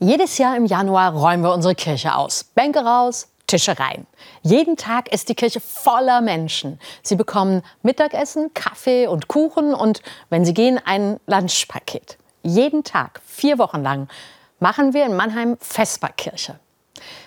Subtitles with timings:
[0.00, 2.44] Jedes Jahr im Januar räumen wir unsere Kirche aus.
[2.44, 4.06] Bänke raus, Tische rein.
[4.42, 6.78] Jeden Tag ist die Kirche voller Menschen.
[7.02, 12.16] Sie bekommen Mittagessen, Kaffee und Kuchen und, wenn sie gehen, ein Lunchpaket.
[12.44, 14.08] Jeden Tag, vier Wochen lang,
[14.60, 16.60] machen wir in Mannheim Vesperkirche.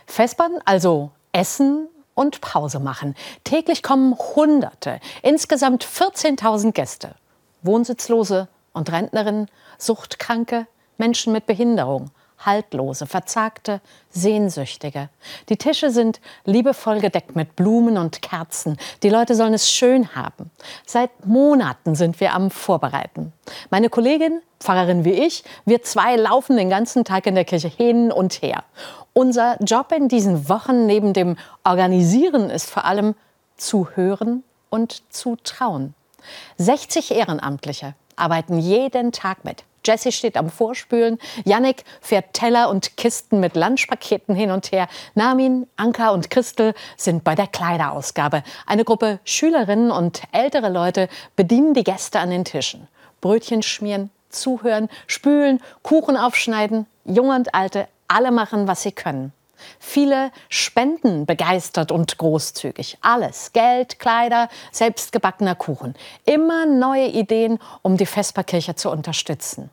[0.06, 3.16] Vespern, also Essen und Pause machen.
[3.44, 7.16] Täglich kommen Hunderte, insgesamt 14.000 Gäste.
[7.64, 12.12] Wohnsitzlose und Rentnerinnen, Suchtkranke, Menschen mit Behinderung.
[12.46, 15.10] Haltlose, Verzagte, Sehnsüchtige.
[15.50, 18.78] Die Tische sind liebevoll gedeckt mit Blumen und Kerzen.
[19.04, 20.52] Die Leute sollen es schön haben.
[20.86, 23.34] Seit Monaten sind wir am Vorbereiten.
[23.70, 28.12] Meine Kollegin, Pfarrerin wie ich, wir zwei laufen den ganzen Tag in der Kirche hin
[28.12, 28.64] und her.
[29.14, 33.16] Unser Job in diesen Wochen neben dem Organisieren ist vor allem
[33.58, 35.94] zu hören und zu trauen.
[36.58, 39.64] 60 Ehrenamtliche arbeiten jeden Tag mit.
[39.86, 41.18] Jessie steht am Vorspülen.
[41.44, 44.88] Yannick fährt Teller und Kisten mit Lunchpaketen hin und her.
[45.16, 48.44] Namin, Anka und Christel sind bei der Kleiderausgabe.
[48.66, 52.88] Eine Gruppe Schülerinnen und ältere Leute bedienen die Gäste an den Tischen.
[53.22, 56.88] Brötchen schmieren, zuhören, spülen, Kuchen aufschneiden.
[57.06, 59.34] Junge und Alte, alle machen, was sie können.
[59.80, 62.98] Viele spenden begeistert und großzügig.
[63.02, 63.54] Alles.
[63.54, 65.96] Geld, Kleider, selbstgebackener Kuchen.
[66.26, 69.70] Immer neue Ideen, um die Vesperkirche zu unterstützen.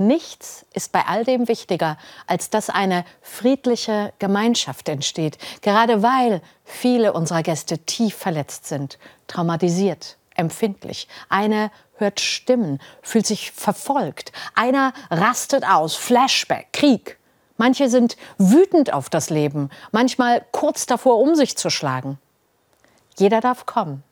[0.00, 7.12] Nichts ist bei all dem wichtiger, als dass eine friedliche Gemeinschaft entsteht, gerade weil viele
[7.12, 11.06] unserer Gäste tief verletzt sind, traumatisiert, empfindlich.
[11.28, 14.32] Eine hört Stimmen, fühlt sich verfolgt.
[14.54, 17.18] Einer rastet aus, Flashback, Krieg.
[17.60, 22.16] Manche sind wütend auf das Leben, manchmal kurz davor, um sich zu schlagen.
[23.18, 24.02] Jeder darf kommen.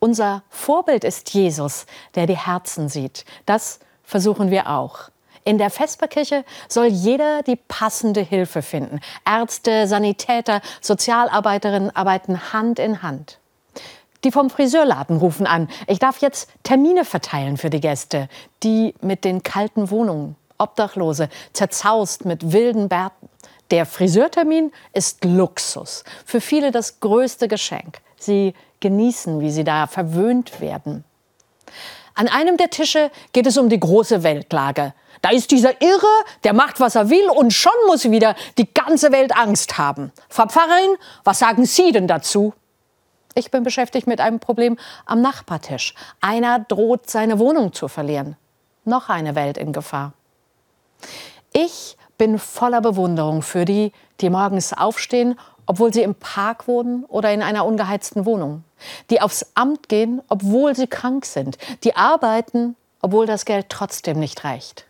[0.00, 3.24] Unser Vorbild ist Jesus, der die Herzen sieht.
[3.46, 5.10] Das versuchen wir auch.
[5.44, 8.98] In der Vesperkirche soll jeder die passende Hilfe finden.
[9.24, 13.38] Ärzte, Sanitäter, Sozialarbeiterinnen arbeiten Hand in Hand.
[14.24, 15.68] Die vom Friseurladen rufen an.
[15.86, 18.28] Ich darf jetzt Termine verteilen für die Gäste,
[18.64, 20.34] die mit den kalten Wohnungen.
[20.58, 23.28] Obdachlose, zerzaust mit wilden Bärten.
[23.70, 28.00] Der Friseurtermin ist Luxus, für viele das größte Geschenk.
[28.18, 31.04] Sie genießen, wie sie da verwöhnt werden.
[32.14, 34.94] An einem der Tische geht es um die große Weltlage.
[35.22, 39.12] Da ist dieser Irre, der macht, was er will, und schon muss wieder die ganze
[39.12, 40.12] Welt Angst haben.
[40.28, 42.54] Frau Pfarrerin, was sagen Sie denn dazu?
[43.34, 44.76] Ich bin beschäftigt mit einem Problem
[45.06, 45.94] am Nachbartisch.
[46.20, 48.36] Einer droht, seine Wohnung zu verlieren.
[48.84, 50.12] Noch eine Welt in Gefahr.
[51.52, 57.32] Ich bin voller Bewunderung für die, die morgens aufstehen, obwohl sie im Park wohnen oder
[57.32, 58.64] in einer ungeheizten Wohnung.
[59.10, 61.58] Die aufs Amt gehen, obwohl sie krank sind.
[61.84, 64.86] Die arbeiten, obwohl das Geld trotzdem nicht reicht.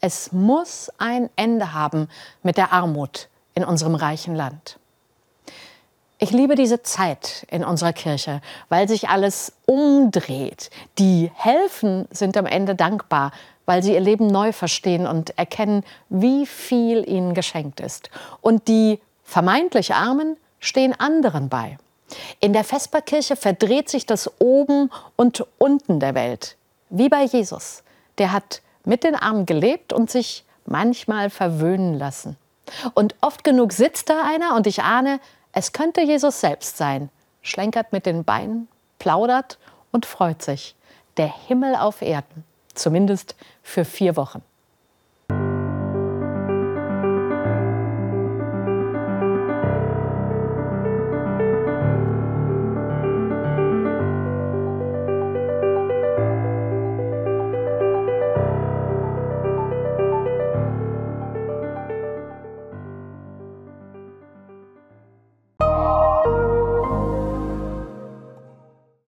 [0.00, 2.08] Es muss ein Ende haben
[2.42, 4.78] mit der Armut in unserem reichen Land.
[6.18, 10.70] Ich liebe diese Zeit in unserer Kirche, weil sich alles umdreht.
[10.98, 13.32] Die helfen sind am Ende dankbar,
[13.70, 18.10] weil sie ihr Leben neu verstehen und erkennen, wie viel ihnen geschenkt ist.
[18.40, 21.78] Und die vermeintlich Armen stehen anderen bei.
[22.40, 26.56] In der Vesperkirche verdreht sich das Oben und Unten der Welt,
[26.88, 27.84] wie bei Jesus.
[28.18, 32.36] Der hat mit den Armen gelebt und sich manchmal verwöhnen lassen.
[32.94, 35.20] Und oft genug sitzt da einer und ich ahne,
[35.52, 37.08] es könnte Jesus selbst sein,
[37.40, 38.66] schlenkert mit den Beinen,
[38.98, 39.58] plaudert
[39.92, 40.74] und freut sich.
[41.18, 44.42] Der Himmel auf Erden zumindest für vier Wochen.